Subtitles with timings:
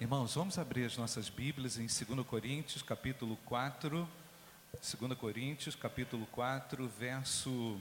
[0.00, 4.08] Irmãos, vamos abrir as nossas Bíblias em 2 Coríntios, capítulo 4.
[4.72, 7.78] 2 Coríntios, capítulo 4, verso.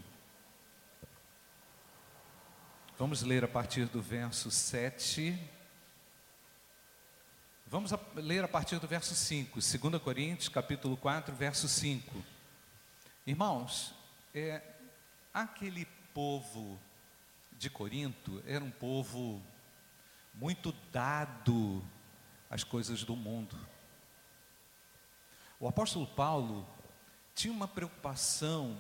[2.98, 5.40] Vamos ler a partir do verso 7.
[7.66, 9.58] Vamos ler a partir do verso 5.
[9.62, 12.22] 2 Coríntios, capítulo 4, verso 5.
[13.26, 13.94] Irmãos,
[14.36, 14.62] é,
[15.34, 16.78] aquele povo
[17.54, 19.42] de Corinto era um povo
[20.34, 21.82] muito dado
[22.50, 23.56] as coisas do mundo.
[25.60, 26.68] O apóstolo Paulo
[27.36, 28.78] tinha uma preocupação,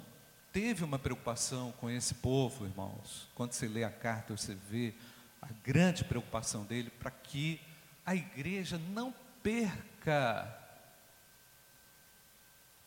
[0.52, 3.28] teve uma preocupação com esse povo, irmãos.
[3.36, 4.94] Quando você lê a carta, você vê
[5.42, 7.62] a grande preocupação dele para que
[8.06, 10.58] a igreja não perca,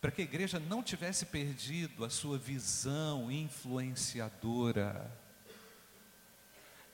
[0.00, 5.10] para que a igreja não tivesse perdido a sua visão influenciadora.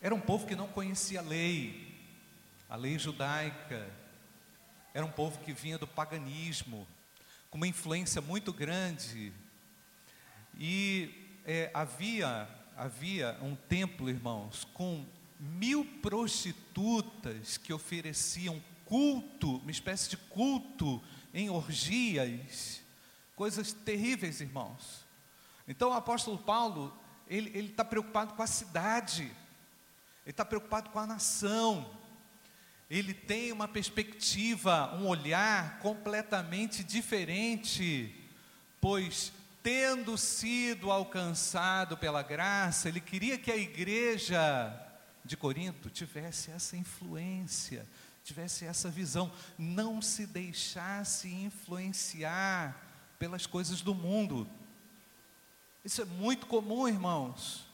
[0.00, 1.87] Era um povo que não conhecia a lei,
[2.68, 3.88] a lei judaica.
[4.92, 6.86] Era um povo que vinha do paganismo,
[7.50, 9.32] com uma influência muito grande.
[10.58, 15.06] E é, havia, havia um templo, irmãos, com
[15.38, 22.82] mil prostitutas que ofereciam culto, uma espécie de culto em orgias,
[23.36, 25.06] coisas terríveis, irmãos.
[25.66, 26.92] Então o apóstolo Paulo,
[27.28, 31.97] ele está preocupado com a cidade, ele está preocupado com a nação,
[32.90, 38.14] ele tem uma perspectiva, um olhar completamente diferente,
[38.80, 44.74] pois, tendo sido alcançado pela graça, ele queria que a igreja
[45.22, 47.86] de Corinto tivesse essa influência,
[48.24, 52.74] tivesse essa visão, não se deixasse influenciar
[53.18, 54.48] pelas coisas do mundo.
[55.84, 57.66] Isso é muito comum, irmãos.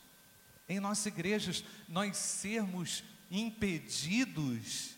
[0.69, 4.94] Em nossas igrejas, nós sermos impedidos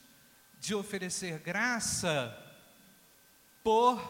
[0.66, 2.36] de oferecer graça
[3.62, 4.02] por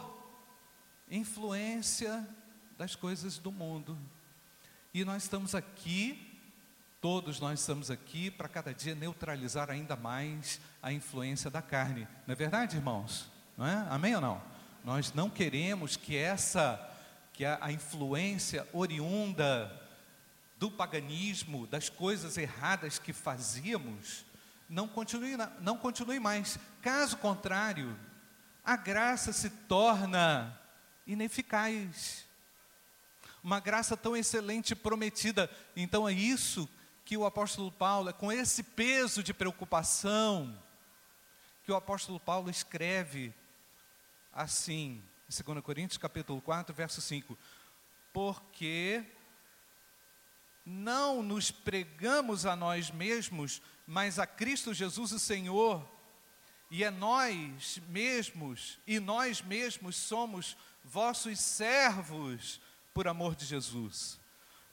[1.07, 2.27] influência
[2.75, 3.95] das coisas do mundo.
[4.91, 6.35] E nós estamos aqui,
[6.99, 12.07] todos nós estamos aqui para cada dia neutralizar ainda mais a influência da carne.
[12.25, 13.29] Não é verdade, irmãos?
[13.55, 13.85] Não é?
[13.91, 14.41] Amém ou não?
[14.83, 16.83] Nós não queremos que essa
[17.33, 19.71] que a, a influência oriunda
[20.57, 24.25] do paganismo, das coisas erradas que fazíamos,
[24.69, 26.59] não continue, não continue mais.
[26.81, 27.97] Caso contrário,
[28.63, 30.59] a graça se torna
[31.05, 32.25] ineficaz.
[33.43, 35.49] Uma graça tão excelente prometida.
[35.75, 36.69] Então é isso
[37.05, 40.61] que o apóstolo Paulo, é com esse peso de preocupação,
[41.63, 43.33] que o apóstolo Paulo escreve
[44.33, 47.37] assim, em 2 Coríntios capítulo 4, verso 5.
[48.11, 49.05] Porque
[50.69, 55.89] não nos pregamos a nós mesmos, mas a Cristo Jesus o Senhor,
[56.69, 62.59] e é nós mesmos, e nós mesmos somos vossos servos
[62.93, 64.19] por amor de Jesus.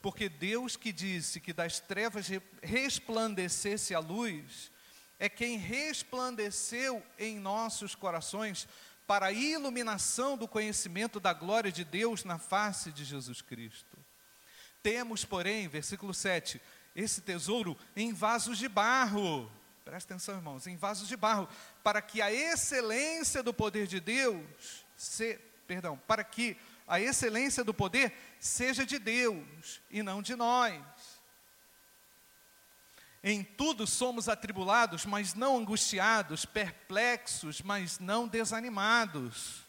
[0.01, 2.27] Porque Deus que disse que das trevas
[2.61, 4.69] resplandecesse a luz,
[5.17, 8.67] é quem resplandeceu em nossos corações
[9.07, 14.04] para a iluminação do conhecimento da glória de Deus na face de Jesus Cristo.
[14.85, 16.61] Temos, porém, versículo 7,
[16.95, 19.51] esse tesouro em vasos de barro.
[19.83, 21.49] Presta atenção, irmãos, em vasos de barro,
[21.83, 26.55] para que a excelência do poder de Deus, se, perdão, para que
[26.87, 30.79] a excelência do poder seja de Deus e não de nós.
[33.23, 39.63] Em tudo somos atribulados, mas não angustiados, perplexos, mas não desanimados,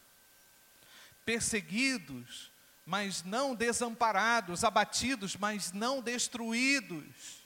[1.25, 2.51] perseguidos,
[2.87, 7.45] mas não desamparados, abatidos, mas não destruídos,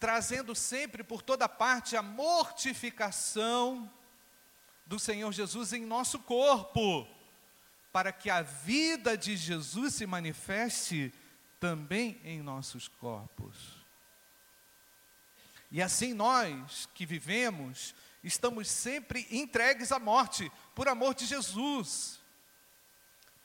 [0.00, 3.88] trazendo sempre por toda parte a mortificação
[4.84, 7.06] do Senhor Jesus em nosso corpo,
[7.92, 11.14] para que a vida de Jesus se manifeste
[11.60, 13.76] também em nossos corpos.
[15.70, 17.94] E assim nós que vivemos,
[18.24, 22.25] estamos sempre entregues à morte, por amor de Jesus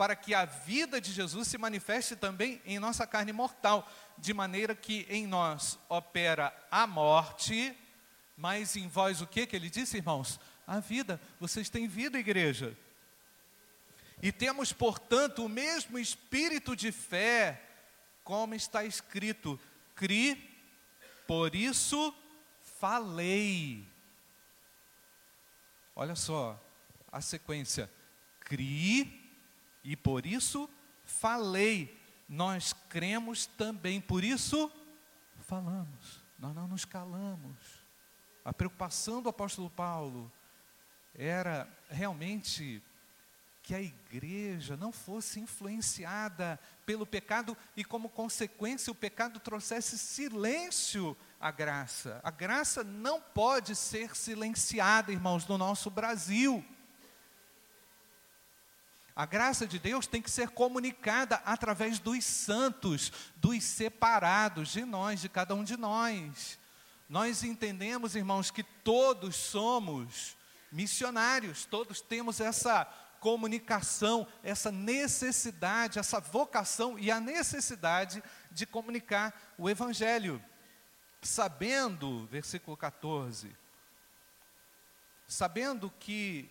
[0.02, 3.88] para que a vida de Jesus se manifeste também em nossa carne mortal,
[4.18, 7.78] de maneira que em nós opera a morte,
[8.36, 10.40] mas em vós o que que ele disse, irmãos?
[10.66, 11.22] A vida.
[11.40, 12.76] Vocês têm vida, igreja.
[14.24, 17.62] E temos, portanto, o mesmo espírito de fé,
[18.24, 19.60] como está escrito:
[19.94, 20.34] cri,
[21.28, 22.12] por isso
[22.80, 23.88] falei.
[25.96, 26.60] Olha só
[27.12, 27.88] a sequência:
[28.40, 29.21] cri,
[29.84, 30.70] e por isso
[31.04, 32.00] falei.
[32.28, 34.72] Nós cremos também, por isso
[35.40, 36.24] falamos.
[36.40, 37.58] Nós não nos calamos.
[38.44, 40.32] A preocupação do apóstolo Paulo
[41.14, 42.82] era realmente
[43.62, 51.16] que a igreja não fosse influenciada pelo pecado e, como consequência, o pecado trouxesse silêncio
[51.40, 52.20] à graça.
[52.24, 56.66] A graça não pode ser silenciada, irmãos, no nosso Brasil.
[59.16, 65.20] A graça de Deus tem que ser comunicada através dos santos, dos separados, de nós,
[65.20, 66.58] de cada um de nós.
[67.10, 70.38] Nós entendemos, irmãos, que todos somos
[70.72, 72.86] missionários, todos temos essa
[73.20, 80.42] comunicação, essa necessidade, essa vocação e a necessidade de comunicar o Evangelho.
[81.22, 83.56] Sabendo, versículo 14,
[85.28, 86.50] sabendo que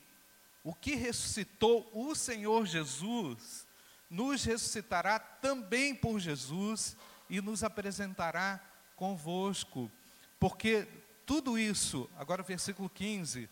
[0.62, 3.66] o que ressuscitou o Senhor Jesus,
[4.08, 6.96] nos ressuscitará também por Jesus
[7.28, 8.60] e nos apresentará
[8.96, 9.90] convosco.
[10.38, 10.86] Porque
[11.24, 13.48] tudo isso, agora versículo 15,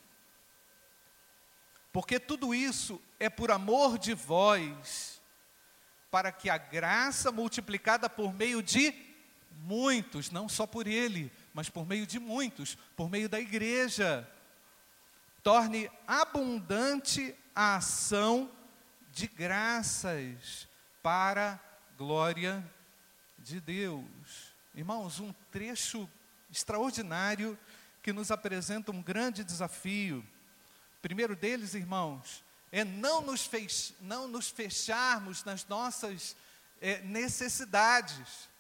[1.93, 5.21] porque tudo isso é por amor de vós,
[6.11, 8.95] para que a graça multiplicada por meio de
[9.61, 14.29] muitos, não só por ele, mas por meio de muitos, por meio da igreja,
[15.49, 18.53] torne abundante a ação
[19.11, 20.69] de graças
[21.03, 21.59] para
[21.97, 22.63] glória
[23.39, 24.53] de Deus.
[24.75, 26.07] Irmãos, um trecho
[26.51, 27.59] extraordinário
[28.03, 30.23] que nos apresenta um grande desafio
[31.01, 36.37] primeiro deles, irmãos, é não nos, fech, não nos fecharmos nas nossas
[36.79, 38.51] é, necessidades.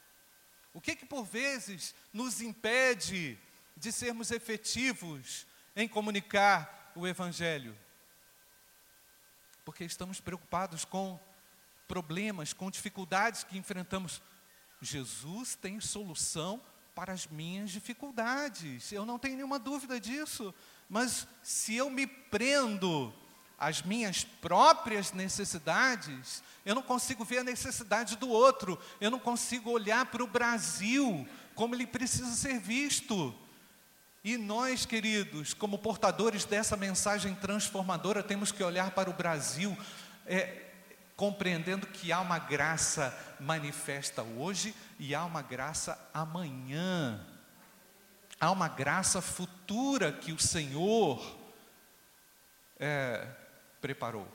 [0.72, 3.38] O que que por vezes nos impede
[3.76, 5.46] de sermos efetivos
[5.76, 7.76] em comunicar o Evangelho?
[9.64, 11.18] Porque estamos preocupados com
[11.86, 14.20] problemas, com dificuldades que enfrentamos.
[14.80, 16.60] Jesus tem solução
[16.94, 20.52] para as minhas dificuldades, eu não tenho nenhuma dúvida disso.
[20.88, 23.14] Mas se eu me prendo
[23.56, 29.70] às minhas próprias necessidades, eu não consigo ver a necessidade do outro, eu não consigo
[29.70, 33.34] olhar para o Brasil como ele precisa ser visto.
[34.22, 39.76] E nós, queridos, como portadores dessa mensagem transformadora, temos que olhar para o Brasil,
[40.26, 40.64] é,
[41.16, 47.24] compreendendo que há uma graça manifesta hoje e há uma graça amanhã.
[48.40, 51.36] Há uma graça futura que o Senhor
[52.78, 53.26] é,
[53.80, 54.26] preparou.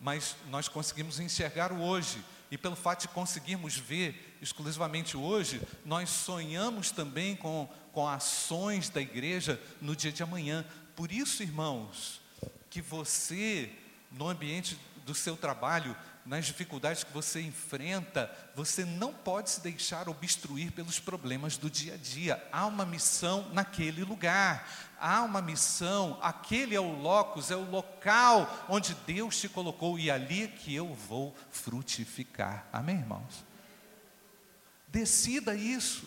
[0.00, 6.10] Mas nós conseguimos enxergar o hoje, e pelo fato de conseguirmos ver exclusivamente hoje, nós
[6.10, 10.62] sonhamos também com, com ações da igreja no dia de amanhã.
[10.94, 12.20] Por isso, irmãos,
[12.68, 13.72] que você,
[14.10, 20.08] no ambiente do seu trabalho, nas dificuldades que você enfrenta, você não pode se deixar
[20.08, 22.48] obstruir pelos problemas do dia a dia.
[22.52, 24.68] Há uma missão naquele lugar,
[25.00, 30.10] há uma missão, aquele é o locus, é o local onde Deus te colocou e
[30.10, 32.66] ali é que eu vou frutificar.
[32.72, 33.44] Amém, irmãos?
[34.86, 36.06] Decida isso.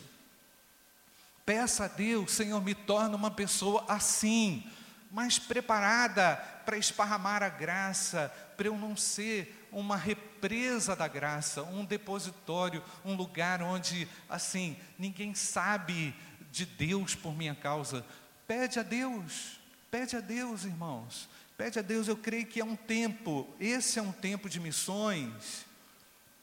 [1.46, 4.66] Peça a Deus, Senhor, me torna uma pessoa assim,
[5.12, 11.86] mais preparada para esparramar a graça, para eu não ser uma represa da graça, um
[11.86, 16.16] depositório, um lugar onde, assim, ninguém sabe
[16.52, 18.06] de Deus por minha causa.
[18.48, 19.60] Pede a Deus,
[19.92, 21.30] pede a Deus, irmãos.
[21.58, 25.66] Pede a Deus, eu creio que é um tempo, esse é um tempo de missões.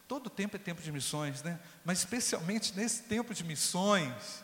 [0.09, 1.61] Todo tempo é tempo de missões, né?
[1.85, 4.43] Mas especialmente nesse tempo de missões,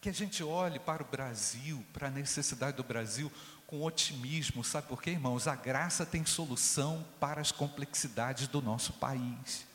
[0.00, 3.30] que a gente olhe para o Brasil, para a necessidade do Brasil,
[3.68, 5.46] com otimismo, sabe por quê, irmãos?
[5.46, 9.66] A graça tem solução para as complexidades do nosso país.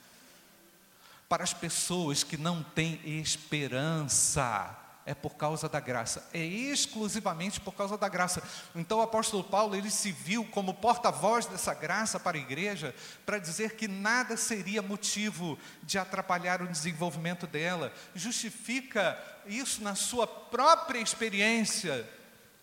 [1.30, 7.74] Para as pessoas que não têm esperança, é por causa da graça, é exclusivamente por
[7.76, 8.42] causa da graça.
[8.74, 12.96] Então o apóstolo Paulo, ele se viu como porta-voz dessa graça para a igreja,
[13.28, 17.94] para dizer que nada seria motivo de atrapalhar o desenvolvimento dela.
[18.16, 22.10] Justifica isso na sua própria experiência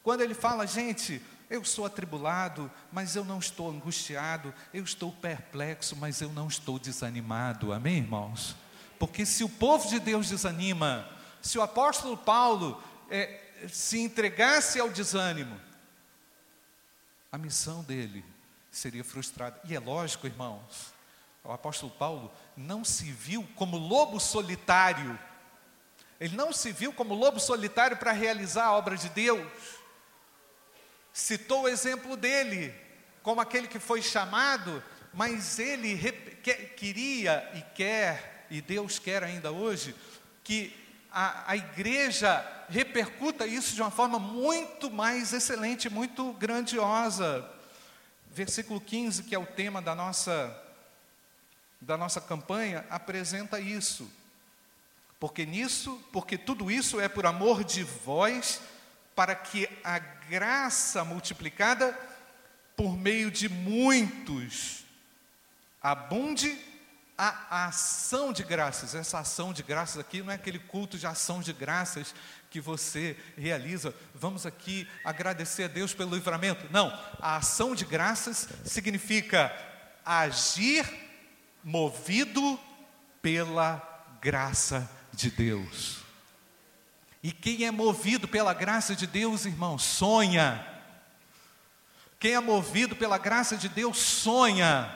[0.02, 5.96] quando ele fala, gente, eu sou atribulado, mas eu não estou angustiado, eu estou perplexo,
[5.96, 7.72] mas eu não estou desanimado.
[7.72, 8.56] Amém, irmãos?
[8.98, 11.08] Porque se o povo de Deus desanima,
[11.42, 15.60] se o apóstolo Paulo é, se entregasse ao desânimo,
[17.32, 18.24] a missão dele
[18.70, 19.60] seria frustrada.
[19.64, 20.94] E é lógico, irmãos,
[21.42, 25.18] o apóstolo Paulo não se viu como lobo solitário,
[26.20, 29.79] ele não se viu como lobo solitário para realizar a obra de Deus
[31.12, 32.74] citou o exemplo dele,
[33.22, 35.98] como aquele que foi chamado, mas ele
[36.76, 39.94] queria e quer, e Deus quer ainda hoje,
[40.44, 40.74] que
[41.10, 47.48] a, a igreja repercuta isso de uma forma muito mais excelente, muito grandiosa.
[48.32, 50.56] Versículo 15, que é o tema da nossa,
[51.80, 54.10] da nossa campanha, apresenta isso.
[55.18, 58.60] Porque nisso, porque tudo isso é por amor de vós,
[59.14, 61.98] para que a graça multiplicada
[62.76, 64.84] por meio de muitos
[65.82, 66.58] abunde
[67.22, 68.94] a ação de graças.
[68.94, 72.14] Essa ação de graças aqui não é aquele culto de ação de graças
[72.48, 73.94] que você realiza.
[74.14, 76.66] Vamos aqui agradecer a Deus pelo livramento.
[76.70, 76.88] Não,
[77.20, 79.54] a ação de graças significa
[80.02, 80.86] agir
[81.62, 82.58] movido
[83.20, 83.82] pela
[84.22, 86.09] graça de Deus.
[87.22, 90.66] E quem é movido pela graça de Deus, irmão, sonha.
[92.18, 94.94] Quem é movido pela graça de Deus, sonha.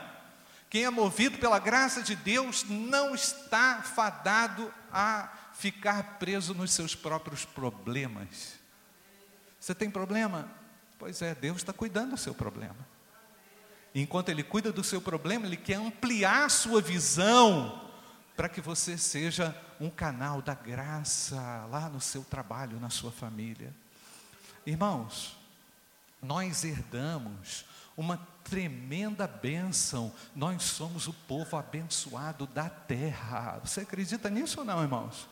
[0.71, 6.95] Quem é movido pela graça de Deus não está fadado a ficar preso nos seus
[6.95, 8.55] próprios problemas.
[9.61, 10.51] Você tem problema?
[10.99, 12.77] Pois é, Deus está cuidando do seu problema.
[13.95, 17.84] Enquanto Ele cuida do seu problema, Ele quer ampliar a sua visão
[18.37, 23.73] para que você seja um canal da graça lá no seu trabalho, na sua família.
[24.67, 25.37] Irmãos,
[26.21, 27.65] nós herdamos
[27.97, 33.61] uma tremenda bênção, nós somos o povo abençoado da terra.
[33.65, 35.29] Você acredita nisso ou não, irmãos?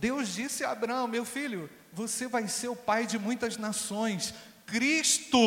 [0.00, 4.34] Deus disse a Abraão: Meu filho, você vai ser o pai de muitas nações.
[4.66, 5.38] Cristo,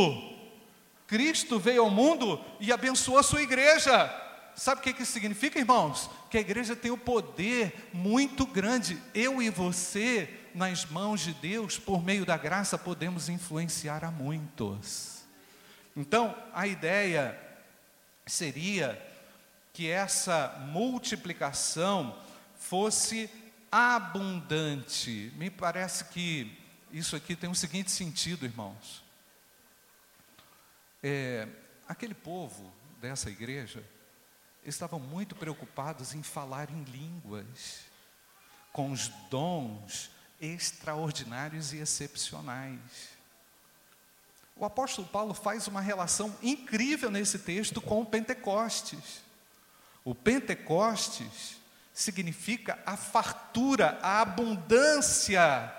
[1.08, 4.10] Cristo veio ao mundo e abençoou a sua igreja.
[4.56, 6.10] Sabe o que isso significa, irmãos?
[6.30, 9.02] Que a igreja tem o um poder muito grande.
[9.14, 15.24] Eu e você, nas mãos de Deus, por meio da graça, podemos influenciar a muitos.
[15.96, 17.38] Então, a ideia
[18.26, 19.02] seria
[19.74, 22.18] que essa multiplicação
[22.56, 23.30] fosse
[23.72, 25.32] abundante.
[25.36, 26.58] Me parece que
[26.92, 29.04] isso aqui tem o um seguinte sentido, irmãos.
[31.02, 31.48] É,
[31.88, 33.84] aquele povo dessa igreja
[34.76, 37.82] estavam muito preocupados em falar em línguas,
[38.72, 40.10] com os dons
[40.40, 43.10] extraordinários e excepcionais.
[44.56, 49.22] O apóstolo Paulo faz uma relação incrível nesse texto com o Pentecostes.
[50.04, 51.58] O Pentecostes
[51.94, 55.74] significa a fartura, a abundância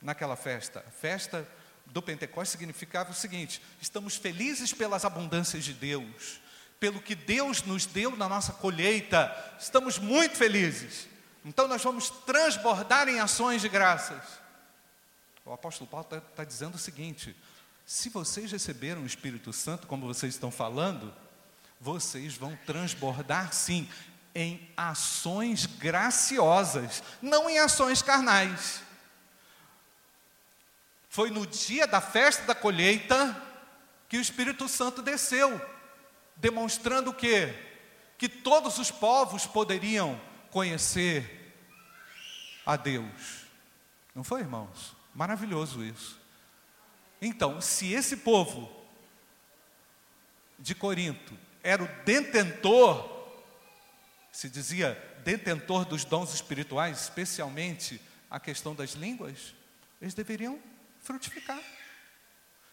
[0.00, 0.84] naquela festa.
[0.86, 1.48] A festa
[1.86, 6.40] do Pentecostes significava o seguinte: estamos felizes pelas abundâncias de Deus
[6.78, 11.08] pelo que Deus nos deu na nossa colheita, estamos muito felizes.
[11.44, 14.22] Então nós vamos transbordar em ações de graças.
[15.44, 17.34] O apóstolo Paulo está tá dizendo o seguinte:
[17.84, 21.14] se vocês receberam o Espírito Santo, como vocês estão falando,
[21.80, 23.88] vocês vão transbordar sim
[24.34, 28.82] em ações graciosas, não em ações carnais.
[31.08, 33.42] Foi no dia da festa da colheita
[34.08, 35.58] que o Espírito Santo desceu
[36.36, 37.54] demonstrando o quê?
[38.18, 41.54] Que todos os povos poderiam conhecer
[42.64, 43.46] a Deus.
[44.14, 44.94] Não foi, irmãos?
[45.14, 46.18] Maravilhoso isso.
[47.20, 48.70] Então, se esse povo
[50.58, 53.34] de Corinto era o detentor,
[54.30, 58.00] se dizia detentor dos dons espirituais, especialmente
[58.30, 59.54] a questão das línguas,
[60.00, 60.60] eles deveriam
[61.00, 61.60] frutificar,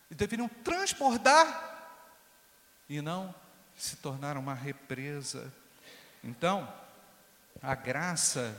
[0.10, 2.02] e deveriam transbordar,
[2.90, 3.34] e não
[3.78, 5.52] se tornar uma represa.
[6.24, 6.72] Então,
[7.62, 8.56] a graça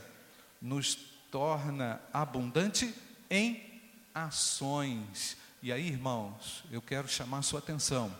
[0.61, 0.95] nos
[1.31, 2.93] torna abundante
[3.29, 3.81] em
[4.13, 5.37] ações.
[5.61, 8.15] E aí, irmãos, eu quero chamar sua atenção.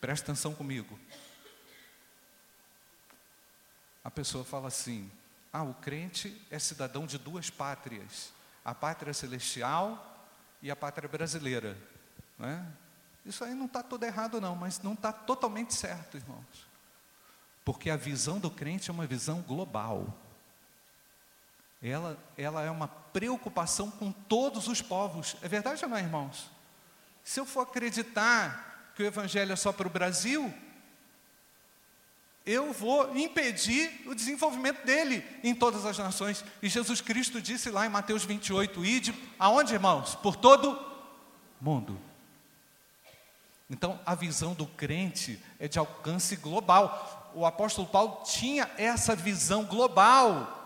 [0.00, 0.98] Presta atenção comigo.
[4.02, 5.10] A pessoa fala assim:
[5.52, 8.32] ah, o crente é cidadão de duas pátrias,
[8.64, 10.28] a pátria celestial
[10.60, 11.76] e a pátria brasileira.
[12.38, 12.66] Não é?
[13.24, 16.68] Isso aí não está tudo errado, não, mas não está totalmente certo, irmãos.
[17.64, 20.14] Porque a visão do crente é uma visão global.
[21.82, 25.36] Ela, ela é uma preocupação com todos os povos.
[25.40, 26.50] É verdade ou não, irmãos?
[27.22, 30.52] Se eu for acreditar que o Evangelho é só para o Brasil,
[32.44, 36.44] eu vou impedir o desenvolvimento dele em todas as nações.
[36.62, 40.14] E Jesus Cristo disse lá em Mateus 28, ide, aonde, irmãos?
[40.14, 40.78] Por todo
[41.58, 41.98] mundo.
[43.68, 47.32] Então, a visão do crente é de alcance global.
[47.34, 50.60] O apóstolo Paulo tinha essa visão global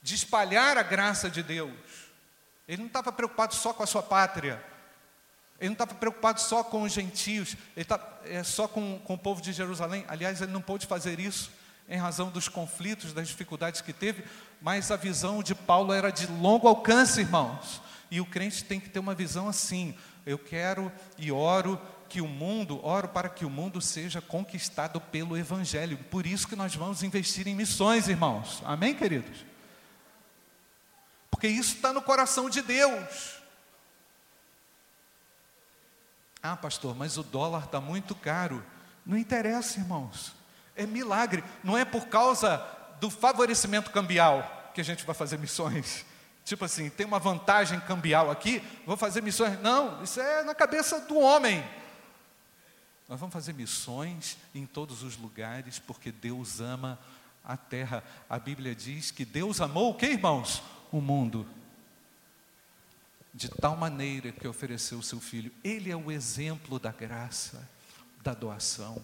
[0.00, 1.74] de espalhar a graça de Deus.
[2.68, 4.62] Ele não estava preocupado só com a sua pátria.
[5.58, 9.18] Ele não estava preocupado só com os gentios, ele está é, só com, com o
[9.18, 10.04] povo de Jerusalém.
[10.06, 11.50] Aliás, ele não pôde fazer isso.
[11.88, 14.24] em razão dos conflitos, das dificuldades que teve,
[14.60, 17.80] mas a visão de Paulo era de longo alcance, irmãos.
[18.10, 22.28] E o crente tem que ter uma visão assim: eu quero e oro que o
[22.28, 25.98] mundo, oro para que o mundo seja conquistado pelo Evangelho.
[26.10, 28.62] Por isso que nós vamos investir em missões, irmãos.
[28.64, 29.44] Amém, queridos?
[31.30, 33.36] Porque isso está no coração de Deus.
[36.42, 38.64] Ah, pastor, mas o dólar está muito caro.
[39.04, 40.32] Não interessa, irmãos.
[40.74, 41.42] É milagre.
[41.62, 42.64] Não é por causa
[43.00, 46.04] do favorecimento cambial que a gente vai fazer missões.
[46.44, 49.60] Tipo assim, tem uma vantagem cambial aqui, vou fazer missões.
[49.60, 51.64] Não, isso é na cabeça do homem.
[53.08, 56.98] Nós vamos fazer missões em todos os lugares, porque Deus ama
[57.44, 58.02] a terra.
[58.28, 60.62] A Bíblia diz que Deus amou o que, irmãos?
[60.90, 61.46] O mundo.
[63.32, 65.52] De tal maneira que ofereceu o seu filho.
[65.62, 67.68] Ele é o exemplo da graça,
[68.22, 69.00] da doação.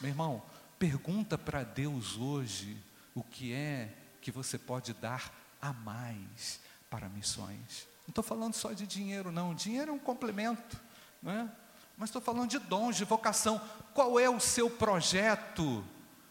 [0.00, 0.42] Meu irmão,
[0.78, 2.76] pergunta para Deus hoje
[3.14, 6.58] o que é que você pode dar a mais
[6.90, 7.86] para missões.
[8.06, 9.54] Não estou falando só de dinheiro, não.
[9.54, 10.80] Dinheiro é um complemento,
[11.22, 11.48] não é?
[11.96, 13.60] Mas estou falando de dons, de vocação.
[13.94, 15.84] Qual é o seu projeto?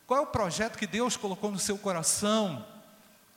[0.06, 2.66] Qual é o projeto que Deus colocou no seu coração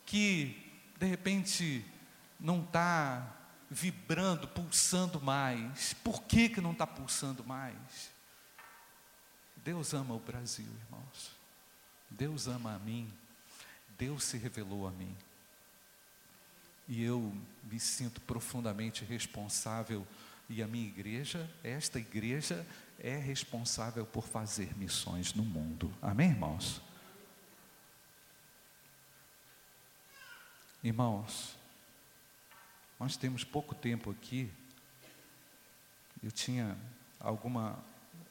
[0.04, 1.84] que, de repente,
[2.38, 3.26] não está
[3.70, 5.94] vibrando, pulsando mais?
[6.04, 8.10] Por que, que não está pulsando mais?
[9.56, 11.30] Deus ama o Brasil, irmãos.
[12.10, 13.10] Deus ama a mim.
[13.98, 15.16] Deus se revelou a mim.
[16.86, 20.06] E eu me sinto profundamente responsável
[20.48, 22.66] e a minha igreja, esta igreja,
[22.98, 25.92] é responsável por fazer missões no mundo.
[26.00, 26.80] Amém, irmãos?
[30.82, 31.56] Irmãos,
[32.98, 34.50] nós temos pouco tempo aqui.
[36.22, 36.76] Eu tinha
[37.20, 37.78] alguma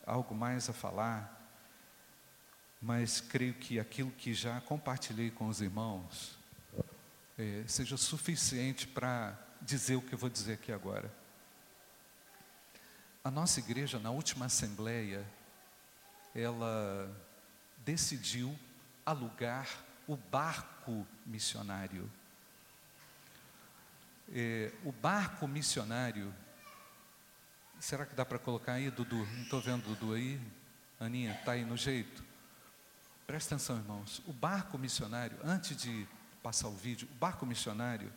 [0.06, 1.34] algo mais a falar,
[2.82, 6.38] mas creio que aquilo que já compartilhei com os irmãos
[7.38, 11.14] é, seja suficiente para dizer o que eu vou dizer aqui agora.
[13.28, 15.28] A nossa igreja, na última assembleia,
[16.34, 17.13] ela
[17.80, 18.58] decidiu
[19.06, 19.68] alugar
[20.08, 22.10] o barco missionário.
[24.34, 26.34] É, o barco missionário,
[27.82, 29.18] será que dá para colocar aí, Dudu?
[29.18, 30.40] Não estou vendo Dudu aí.
[30.98, 32.24] Aninha, está aí no jeito?
[33.26, 34.22] Presta atenção, irmãos.
[34.26, 36.08] O barco missionário, antes de
[36.42, 38.10] passar o vídeo, o barco missionário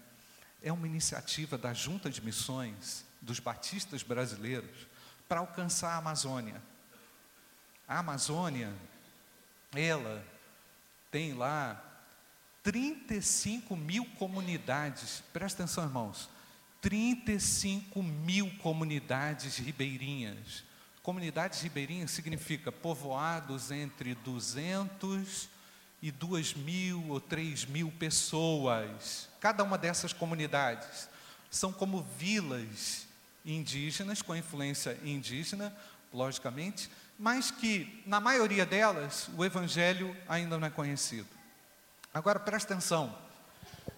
[0.63, 4.89] é uma iniciativa da Junta de Missões dos Batistas Brasileiros
[5.31, 6.61] para alcançar a Amazônia.
[7.87, 8.75] A Amazônia,
[9.73, 10.27] ela
[11.09, 11.81] tem lá
[12.65, 16.29] 35 mil comunidades, presta atenção, irmãos,
[16.81, 20.65] 35 mil comunidades ribeirinhas.
[21.01, 25.49] Comunidades ribeirinhas significa povoados entre 200
[26.03, 29.29] e 2 mil ou 3 mil pessoas.
[29.39, 31.09] Cada uma dessas comunidades
[31.49, 33.09] são como vilas
[33.45, 35.75] indígenas, com influência indígena,
[36.13, 41.29] logicamente, mas que, na maioria delas, o Evangelho ainda não é conhecido.
[42.13, 43.17] Agora presta atenção: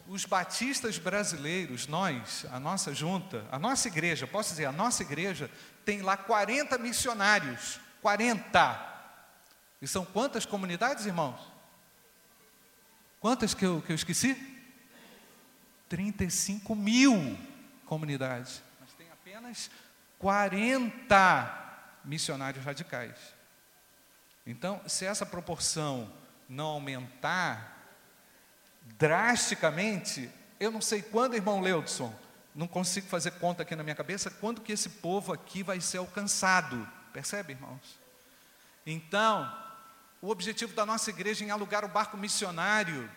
[0.08, 5.50] os batistas brasileiros, nós, a nossa junta, a nossa igreja, posso dizer, a nossa igreja
[5.84, 7.80] tem lá 40 missionários.
[8.02, 8.92] 40.
[9.80, 11.40] E são quantas comunidades, irmãos?
[13.20, 14.36] Quantas que eu, que eu esqueci?
[15.88, 17.38] 35 mil
[17.86, 18.62] comunidades
[19.42, 19.70] apenas
[20.20, 23.16] 40 missionários radicais.
[24.46, 26.12] Então, se essa proporção
[26.48, 27.76] não aumentar
[28.98, 32.14] drasticamente, eu não sei quando, irmão Leudson,
[32.54, 35.98] não consigo fazer conta aqui na minha cabeça, quando que esse povo aqui vai ser
[35.98, 36.88] alcançado.
[37.12, 37.98] Percebe, irmãos?
[38.86, 39.52] Então,
[40.20, 43.10] o objetivo da nossa igreja em alugar o barco missionário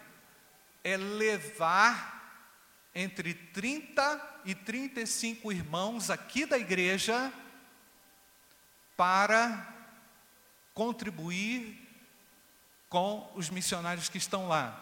[0.84, 2.15] é levar
[2.96, 7.32] entre 30 e 35 irmãos aqui da igreja
[8.96, 9.76] para
[10.74, 11.86] contribuir
[12.88, 14.82] com os missionários que estão lá.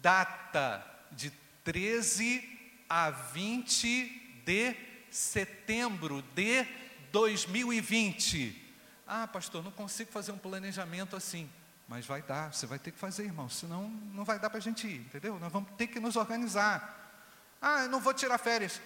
[0.00, 1.30] Data de
[1.64, 2.48] 13
[2.88, 4.76] a 20 de
[5.10, 6.64] setembro de
[7.10, 8.60] 2020.
[9.06, 11.50] Ah, pastor, não consigo fazer um planejamento assim.
[11.92, 14.62] Mas vai dar, você vai ter que fazer, irmão, senão não vai dar para a
[14.62, 15.38] gente ir, entendeu?
[15.38, 17.20] Nós vamos ter que nos organizar.
[17.60, 18.80] Ah, eu não vou tirar férias.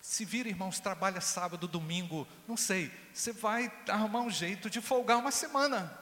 [0.00, 2.92] Se vira, irmãos, trabalha sábado, domingo, não sei.
[3.14, 5.96] Você vai arrumar um jeito de folgar uma semana.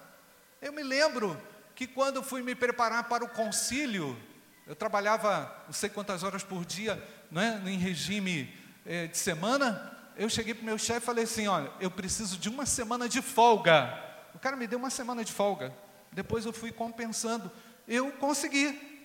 [0.62, 1.38] Eu me lembro
[1.74, 4.18] que quando fui me preparar para o concílio,
[4.66, 8.50] eu trabalhava não sei quantas horas por dia, não é, em regime
[8.86, 9.94] é, de semana.
[10.16, 13.10] Eu cheguei para o meu chefe e falei assim: olha, eu preciso de uma semana
[13.10, 14.02] de folga.
[14.34, 15.84] O cara me deu uma semana de folga
[16.16, 17.52] Depois eu fui compensando.
[17.86, 19.04] Eu consegui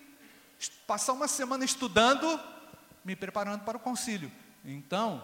[0.88, 2.40] passar uma semana estudando,
[3.04, 4.32] me preparando para o concílio.
[4.64, 5.22] Então,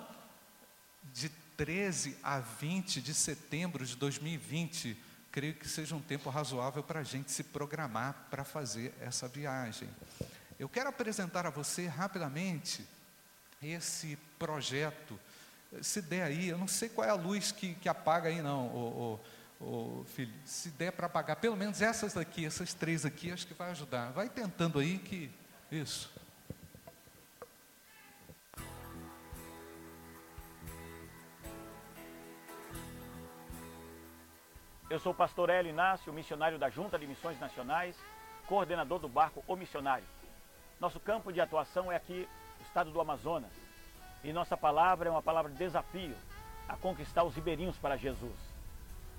[1.14, 7.00] de 13 a 20 de setembro de 2020, creio que seja um tempo razoável para
[7.00, 9.88] a gente se programar para fazer essa viagem.
[10.60, 12.86] Eu quero apresentar a você rapidamente
[13.64, 15.18] esse projeto.
[15.82, 18.68] Se der aí, eu não sei qual é a luz que, que apaga aí, não,
[18.68, 19.20] o,
[19.60, 20.34] o filho.
[20.46, 24.12] Se der para apagar, pelo menos essas daqui, essas três aqui, acho que vai ajudar.
[24.12, 25.32] Vai tentando aí que.
[25.72, 26.12] Isso.
[34.90, 37.94] Eu sou o pastor Hélio Inácio, missionário da Junta de Missões Nacionais,
[38.48, 40.06] coordenador do barco O Missionário.
[40.80, 42.26] Nosso campo de atuação é aqui,
[42.58, 43.52] no estado do Amazonas.
[44.24, 46.16] E nossa palavra é uma palavra de desafio
[46.70, 48.47] a conquistar os ribeirinhos para Jesus.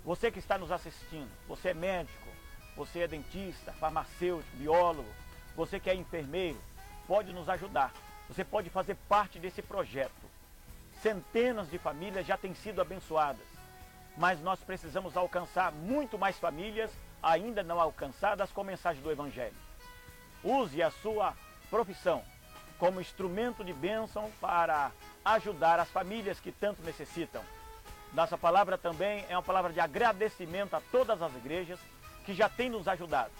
[0.09, 2.29] Você que está nos assistindo, você é médico,
[2.75, 5.09] você é dentista, farmacêutico, biólogo,
[5.55, 6.59] você que é enfermeiro,
[7.07, 7.93] pode nos ajudar.
[8.27, 10.11] Você pode fazer parte desse projeto.
[11.03, 13.47] Centenas de famílias já têm sido abençoadas
[14.19, 16.91] mas nós precisamos alcançar muito mais famílias
[17.23, 19.55] ainda não alcançadas com a mensagem do Evangelho.
[20.43, 21.35] Use a sua
[21.71, 22.25] profissão
[22.79, 24.91] como instrumento de bênção para
[25.25, 27.43] ajudar as famílias que tanto necessitam.
[28.13, 31.79] Nossa palavra também é uma palavra de agradecimento a todas as igrejas
[32.25, 33.33] que já têm nos ajudado.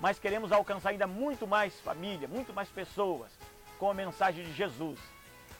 [0.00, 3.30] Mas queremos alcançar ainda muito mais família, muito mais pessoas
[3.78, 4.98] com a mensagem de Jesus.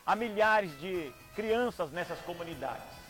[0.05, 3.03] Há milhares de crianças nessas comunidades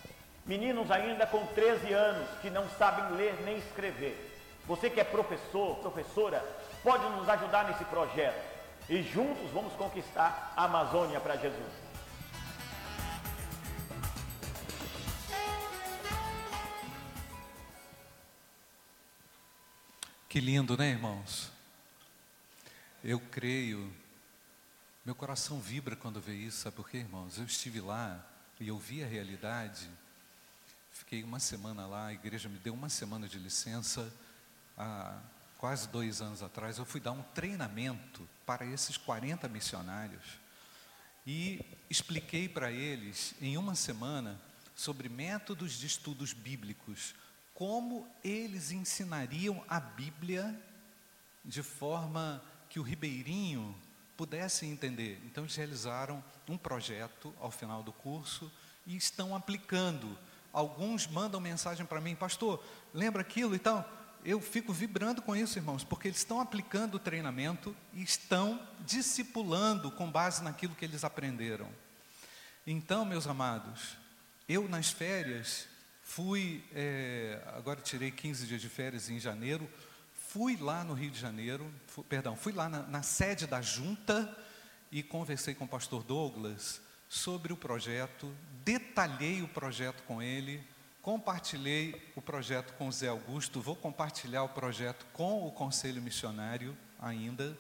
[0.44, 4.28] Meninos ainda com 13 anos que não sabem ler nem escrever.
[4.66, 6.44] Você que é professor, professora,
[6.82, 8.42] pode nos ajudar nesse projeto.
[8.88, 11.81] E juntos vamos conquistar a Amazônia para Jesus.
[20.32, 21.52] Que lindo, né, irmãos?
[23.04, 23.94] Eu creio,
[25.04, 27.36] meu coração vibra quando vê isso, sabe por quê, irmãos?
[27.36, 28.26] Eu estive lá
[28.58, 29.86] e eu vi a realidade
[30.90, 34.10] Fiquei uma semana lá, a igreja me deu uma semana de licença.
[34.78, 35.20] Há
[35.58, 40.24] quase dois anos atrás, eu fui dar um treinamento para esses 40 missionários
[41.26, 44.40] e expliquei para eles, em uma semana,
[44.74, 47.14] sobre métodos de estudos bíblicos,
[47.54, 50.58] como eles ensinariam a Bíblia
[51.44, 53.74] de forma que o ribeirinho
[54.16, 55.20] pudesse entender.
[55.24, 58.50] Então, eles realizaram um projeto ao final do curso
[58.86, 60.16] e estão aplicando
[60.52, 62.62] Alguns mandam mensagem para mim, pastor,
[62.92, 63.88] lembra aquilo e tal?
[64.22, 69.90] Eu fico vibrando com isso, irmãos, porque eles estão aplicando o treinamento e estão discipulando
[69.90, 71.68] com base naquilo que eles aprenderam.
[72.66, 73.96] Então, meus amados,
[74.46, 75.66] eu nas férias
[76.14, 79.66] fui, é, agora tirei 15 dias de férias em janeiro,
[80.12, 84.36] fui lá no Rio de Janeiro, fui, perdão, fui lá na, na sede da junta
[84.90, 88.30] e conversei com o pastor Douglas sobre o projeto,
[88.62, 90.62] detalhei o projeto com ele,
[91.00, 96.76] compartilhei o projeto com o Zé Augusto, vou compartilhar o projeto com o Conselho Missionário
[97.00, 97.56] ainda,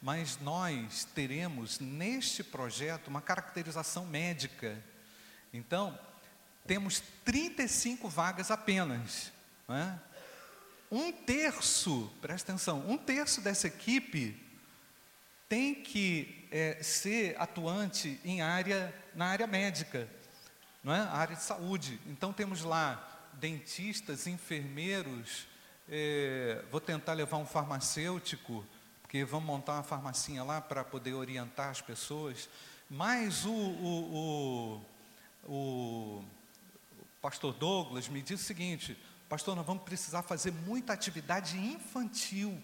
[0.00, 4.82] mas nós teremos neste projeto uma caracterização médica.
[5.52, 5.98] Então,
[6.66, 9.32] temos 35 vagas apenas.
[9.68, 9.94] É?
[10.90, 14.40] Um terço, presta atenção, um terço dessa equipe
[15.48, 20.08] tem que é, ser atuante em área, na área médica,
[20.82, 21.00] não é?
[21.00, 22.00] a área de saúde.
[22.06, 25.46] Então temos lá dentistas, enfermeiros,
[25.88, 28.64] é, vou tentar levar um farmacêutico,
[29.02, 32.48] porque vamos montar uma farmacinha lá para poder orientar as pessoas.
[32.88, 34.84] Mas o, o,
[35.46, 36.24] o, o
[37.24, 42.62] pastor Douglas me disse o seguinte, pastor, nós vamos precisar fazer muita atividade infantil,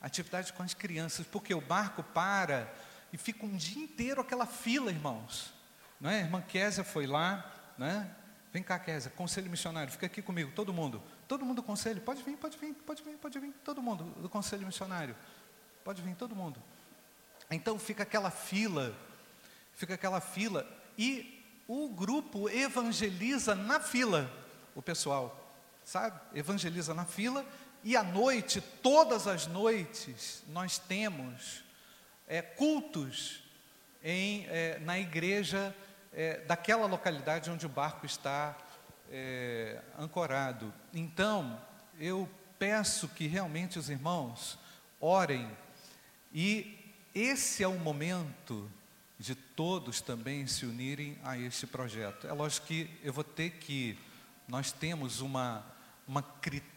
[0.00, 2.74] atividade com as crianças, porque o barco para
[3.12, 5.52] e fica um dia inteiro aquela fila, irmãos.
[6.00, 6.22] Não é?
[6.22, 8.10] A irmã Késia foi lá, né?
[8.50, 11.02] Vem cá, Késia, conselho missionário, fica aqui comigo, todo mundo.
[11.28, 14.28] Todo mundo do conselho, pode vir, pode vir, pode vir, pode vir, todo mundo do
[14.30, 15.14] conselho missionário.
[15.84, 16.62] Pode vir, todo mundo.
[17.50, 18.98] Então fica aquela fila,
[19.74, 20.66] fica aquela fila,
[20.96, 21.37] e
[21.68, 24.32] o grupo evangeliza na fila,
[24.74, 25.54] o pessoal,
[25.84, 26.18] sabe?
[26.34, 27.44] Evangeliza na fila,
[27.84, 31.62] e à noite, todas as noites, nós temos
[32.26, 33.42] é, cultos
[34.02, 35.74] em, é, na igreja
[36.12, 38.56] é, daquela localidade onde o barco está
[39.10, 40.72] é, ancorado.
[40.92, 41.60] Então,
[42.00, 42.26] eu
[42.58, 44.58] peço que realmente os irmãos
[44.98, 45.50] orem,
[46.32, 48.70] e esse é o momento
[49.18, 52.26] de todos também se unirem a este projeto.
[52.26, 53.98] É lógico que eu vou ter que,
[54.46, 55.64] nós temos uma,
[56.06, 56.24] uma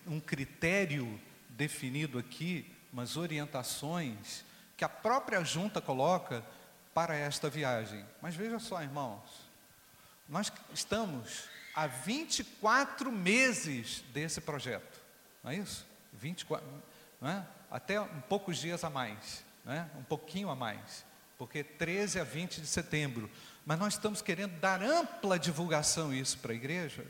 [0.08, 4.43] um critério definido aqui umas orientações
[4.75, 6.43] que a própria junta coloca
[6.93, 8.06] para esta viagem.
[8.21, 9.23] Mas veja só, irmãos,
[10.27, 14.99] nós estamos há 24 meses desse projeto,
[15.43, 15.86] não é isso?
[16.13, 16.67] 24,
[17.19, 17.45] não é?
[17.69, 19.89] Até um poucos dias a mais, né?
[19.97, 21.06] um pouquinho a mais,
[21.41, 23.27] porque 13 a 20 de setembro.
[23.65, 27.04] Mas nós estamos querendo dar ampla divulgação isso para a igreja.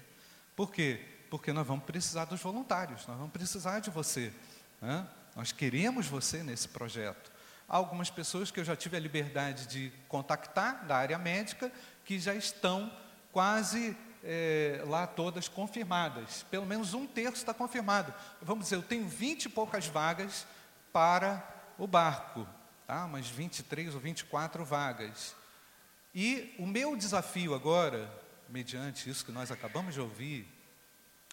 [0.56, 1.06] Por quê?
[1.30, 4.32] Porque nós vamos precisar dos voluntários, nós vamos precisar de você.
[4.80, 5.06] Né?
[5.36, 7.30] Nós queremos você nesse projeto.
[7.68, 11.70] Há algumas pessoas que eu já tive a liberdade de contactar da área médica
[12.06, 12.90] que já estão
[13.34, 16.44] quase é, lá todas confirmadas.
[16.50, 18.14] Pelo menos um terço está confirmado.
[18.42, 20.48] Vamos dizer, eu tenho vinte e poucas vagas
[20.94, 21.46] para
[21.78, 22.48] o barco,
[22.92, 23.06] tá?
[23.06, 25.34] umas 23 ou 24 vagas.
[26.14, 28.12] E o meu desafio agora,
[28.50, 30.46] mediante isso que nós acabamos de ouvir,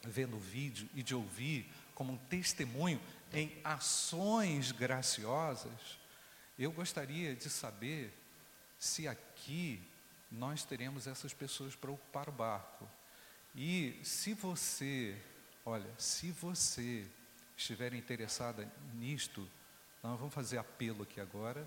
[0.04, 3.00] vendo o vídeo e de ouvir como um testemunho
[3.32, 5.98] em ações graciosas,
[6.56, 8.16] eu gostaria de saber
[8.78, 9.82] se aqui
[10.30, 12.88] nós teremos essas pessoas para ocupar o barco.
[13.52, 15.20] E se você,
[15.66, 17.04] olha, se você
[17.56, 19.50] estiver interessada nisto,
[20.02, 21.66] nós vamos fazer apelo aqui agora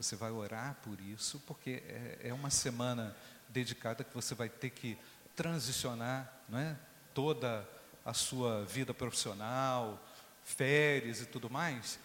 [0.00, 3.14] você vai orar por isso, porque é, é uma semana
[3.50, 4.96] dedicada que você vai ter que
[5.36, 6.74] transicionar não é?
[7.12, 7.68] toda
[8.02, 10.02] a sua vida profissional,
[10.42, 11.98] férias e tudo mais.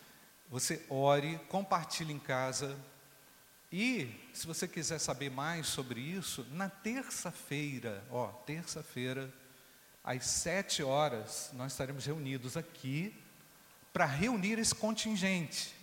[0.49, 2.78] Você ore, compartilhe em casa.
[3.71, 9.34] E, se você quiser saber mais sobre isso, na terça-feira, ó, terça-feira,
[10.04, 13.15] às sete horas, nós estaremos reunidos aqui
[13.96, 15.74] para reunir esse contingente.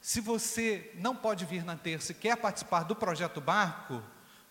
[0.00, 4.02] Se você não pode vir na terça e quer participar do projeto Barco,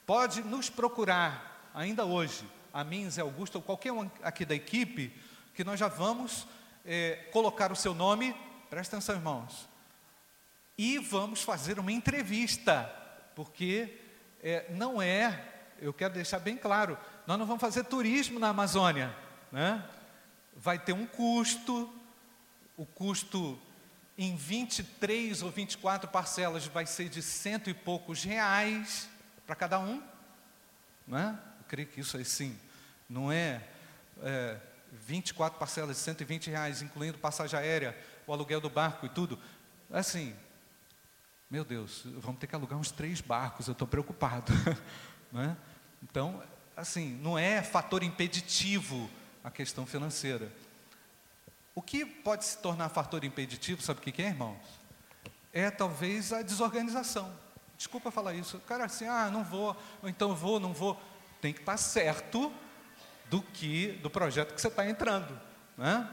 [0.06, 5.12] pode nos procurar ainda hoje, a mim, Zé Augusto, ou qualquer um aqui da equipe,
[5.56, 6.46] que nós já vamos
[6.86, 8.36] é, colocar o seu nome,
[8.70, 9.68] presta atenção, irmãos,
[10.78, 12.84] e vamos fazer uma entrevista,
[13.36, 13.98] porque
[14.44, 15.48] é, não é,
[15.80, 16.96] eu quero deixar bem claro,
[17.26, 19.16] nós não vamos fazer turismo na Amazônia,
[19.52, 19.84] né?
[20.56, 21.92] vai ter um custo,
[22.82, 23.62] o custo
[24.18, 29.08] em 23 ou 24 parcelas vai ser de cento e poucos reais
[29.46, 30.02] para cada um.
[31.06, 31.30] Não é?
[31.60, 32.58] Eu creio que isso é sim.
[33.08, 33.62] Não é,
[34.24, 34.58] é
[34.92, 39.38] 24 parcelas de 120 reais, incluindo passagem aérea, o aluguel do barco e tudo.
[39.92, 40.36] Assim,
[41.52, 44.52] meu Deus, vamos ter que alugar uns três barcos, eu estou preocupado.
[45.32, 45.56] não é?
[46.02, 46.42] Então,
[46.76, 49.08] assim, não é fator impeditivo
[49.44, 50.52] a questão financeira.
[51.74, 54.60] O que pode se tornar fator impeditivo, sabe o que é, irmãos?
[55.54, 57.32] É talvez a desorganização.
[57.78, 58.58] Desculpa falar isso.
[58.58, 61.00] O cara assim, ah, não vou, ou então vou, não vou.
[61.42, 62.52] Tem que estar certo
[63.30, 65.40] do que, do projeto que você está entrando.
[65.78, 66.08] Né?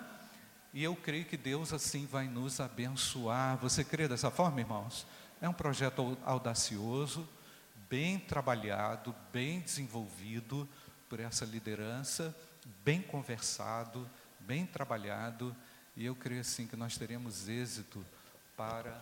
[0.72, 3.56] E eu creio que Deus assim vai nos abençoar.
[3.58, 5.06] Você crê dessa forma, irmãos?
[5.40, 7.28] É um projeto audacioso,
[7.90, 10.68] bem trabalhado, bem desenvolvido
[11.08, 12.34] por essa liderança,
[12.84, 14.08] bem conversado
[14.48, 15.54] bem trabalhado,
[15.94, 18.02] e eu creio assim que nós teremos êxito
[18.56, 18.98] para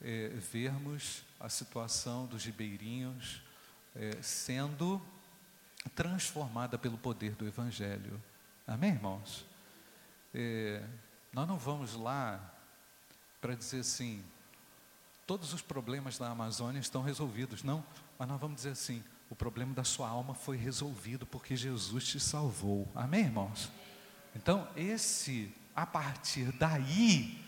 [0.00, 3.42] é, vermos a situação dos ribeirinhos
[3.94, 4.98] é, sendo
[5.94, 8.22] transformada pelo poder do Evangelho.
[8.66, 9.44] Amém, irmãos?
[10.32, 10.82] É,
[11.30, 12.40] nós não vamos lá
[13.38, 14.24] para dizer assim,
[15.26, 17.84] todos os problemas da Amazônia estão resolvidos, não,
[18.18, 22.18] mas nós vamos dizer assim, o problema da sua alma foi resolvido porque Jesus te
[22.18, 22.90] salvou.
[22.94, 23.70] Amém, irmãos?
[24.34, 27.44] Então, esse, a partir daí,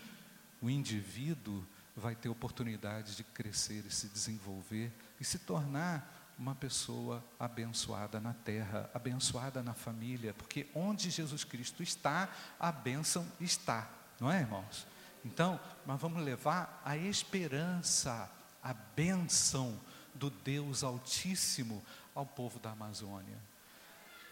[0.61, 1.65] o indivíduo
[1.95, 8.33] vai ter oportunidade de crescer e se desenvolver e se tornar uma pessoa abençoada na
[8.33, 14.87] terra, abençoada na família, porque onde Jesus Cristo está, a bênção está, não é, irmãos?
[15.23, 18.29] Então, nós vamos levar a esperança,
[18.61, 19.79] a bênção
[20.13, 23.37] do Deus Altíssimo ao povo da Amazônia.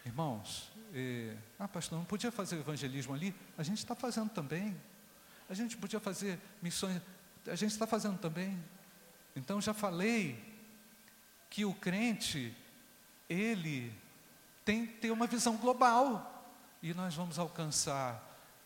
[0.04, 3.34] Irmãos, eh, ah, pastor, não podia fazer evangelismo ali?
[3.56, 4.76] A gente está fazendo também.
[5.48, 7.00] A gente podia fazer missões,
[7.46, 8.62] a gente está fazendo também.
[9.34, 10.42] Então já falei
[11.50, 12.56] que o crente,
[13.28, 13.92] ele
[14.64, 16.28] tem que ter uma visão global.
[16.82, 18.20] E nós vamos alcançar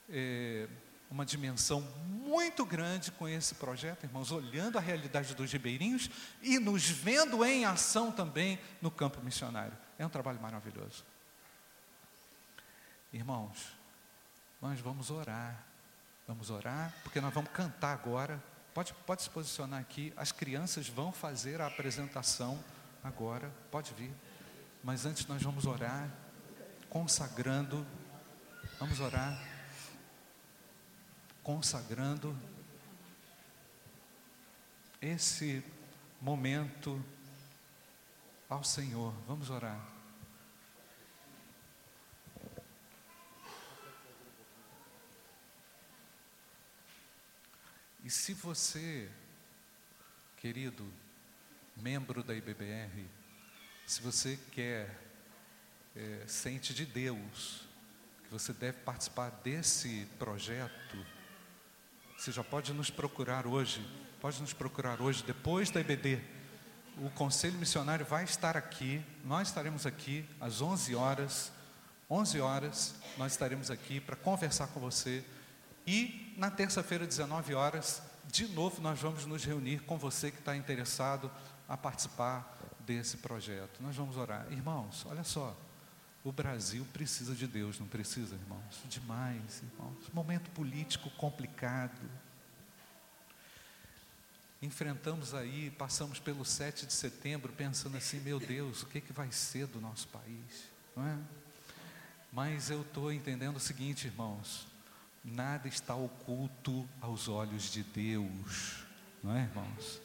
[0.08, 0.68] eh,
[1.10, 6.10] uma dimensão muito grande com esse projeto, irmãos, olhando a realidade dos ribeirinhos
[6.42, 9.76] e nos vendo em ação também no campo missionário.
[9.98, 11.04] É um trabalho maravilhoso.
[13.16, 13.72] Irmãos,
[14.60, 15.64] nós vamos orar.
[16.28, 18.42] Vamos orar, porque nós vamos cantar agora.
[18.74, 20.12] Pode, pode se posicionar aqui.
[20.18, 22.62] As crianças vão fazer a apresentação
[23.02, 23.50] agora.
[23.70, 24.12] Pode vir.
[24.84, 26.10] Mas antes nós vamos orar,
[26.90, 27.86] consagrando.
[28.78, 29.42] Vamos orar.
[31.42, 32.36] consagrando
[35.00, 35.64] esse
[36.20, 37.02] momento
[38.46, 39.14] ao Senhor.
[39.26, 39.95] Vamos orar.
[48.06, 49.10] E se você,
[50.36, 50.86] querido
[51.76, 53.04] membro da IBBR,
[53.84, 54.96] se você quer,
[55.96, 57.66] é, sente de Deus,
[58.22, 61.04] que você deve participar desse projeto,
[62.16, 63.84] você já pode nos procurar hoje,
[64.20, 66.20] pode nos procurar hoje, depois da IBD.
[66.98, 71.50] O Conselho Missionário vai estar aqui, nós estaremos aqui às 11 horas,
[72.08, 75.24] 11 horas, nós estaremos aqui para conversar com você
[75.86, 80.56] e na terça-feira, 19 horas, de novo nós vamos nos reunir com você que está
[80.56, 81.30] interessado
[81.68, 83.82] a participar desse projeto.
[83.82, 84.46] Nós vamos orar.
[84.50, 85.56] Irmãos, olha só.
[86.24, 88.82] O Brasil precisa de Deus, não precisa, irmãos?
[88.86, 90.08] Demais, irmãos.
[90.12, 92.10] Momento político complicado.
[94.60, 99.30] Enfrentamos aí, passamos pelo 7 de setembro, pensando assim: meu Deus, o que, que vai
[99.30, 100.68] ser do nosso país?
[100.96, 101.16] Não é?
[102.32, 104.66] Mas eu estou entendendo o seguinte, irmãos:
[105.28, 108.84] Nada está oculto aos olhos de Deus,
[109.24, 110.00] não é, irmãos?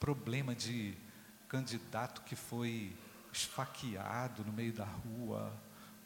[0.00, 0.98] Problema de
[1.46, 2.96] candidato que foi
[3.32, 5.56] esfaqueado no meio da rua,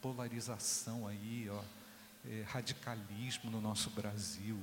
[0.02, 1.62] polarização aí, ó,
[2.26, 4.60] é, radicalismo no nosso Brasil.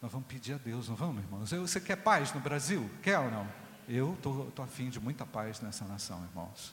[0.00, 1.50] Nós vamos pedir a Deus, não vamos, irmãos?
[1.50, 2.88] Você quer paz no Brasil?
[3.02, 3.48] Quer ou não?
[3.88, 6.72] Eu estou afim de muita paz nessa nação, irmãos.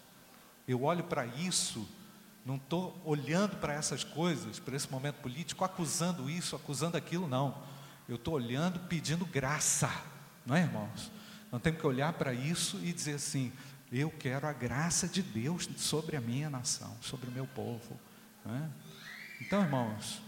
[0.68, 1.90] Eu olho para isso
[2.46, 7.58] não estou olhando para essas coisas, para esse momento político, acusando isso, acusando aquilo, não.
[8.08, 9.92] Eu estou olhando, pedindo graça,
[10.46, 11.12] não é, irmãos?
[11.52, 13.52] Nós temos que olhar para isso e dizer assim:
[13.92, 18.00] eu quero a graça de Deus sobre a minha nação, sobre o meu povo.
[18.46, 18.70] É?
[19.42, 20.22] Então, irmãos,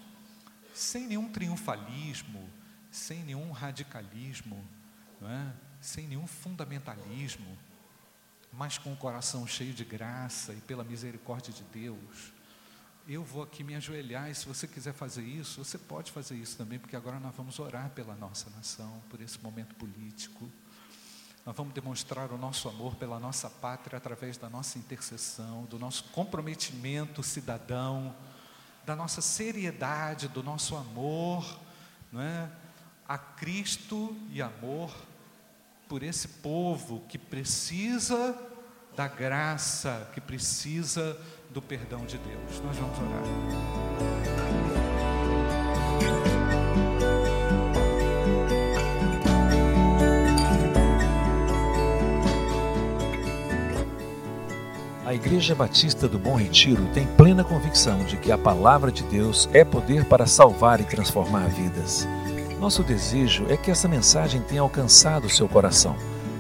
[0.74, 2.50] sem nenhum triunfalismo,
[2.90, 4.64] sem nenhum radicalismo,
[5.22, 5.52] é?
[5.80, 7.58] sem nenhum fundamentalismo,
[8.58, 12.34] mas com o coração cheio de graça e pela misericórdia de Deus,
[13.08, 16.58] eu vou aqui me ajoelhar e se você quiser fazer isso, você pode fazer isso
[16.58, 20.52] também, porque agora nós vamos orar pela nossa nação, por esse momento político.
[21.46, 26.06] Nós vamos demonstrar o nosso amor pela nossa pátria através da nossa intercessão, do nosso
[26.06, 28.14] comprometimento cidadão,
[28.86, 31.60] da nossa seriedade, do nosso amor,
[32.12, 32.52] não é?
[33.08, 34.94] A Cristo e amor
[35.88, 38.47] por esse povo que precisa
[38.98, 41.16] da graça, que precisa
[41.52, 42.60] do perdão de Deus.
[42.66, 43.22] Nós vamos orar.
[55.06, 59.48] A Igreja Batista do Bom Retiro tem plena convicção de que a palavra de Deus
[59.54, 62.08] é poder para salvar e transformar vidas.
[62.60, 66.17] Nosso desejo é que essa mensagem tenha alcançado seu coração.